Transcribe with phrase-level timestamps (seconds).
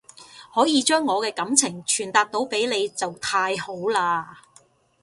[0.55, 4.25] 可以將我嘅感情傳達到俾你就太好喇